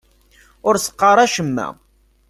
[0.67, 1.67] Ur as-qqar acemma.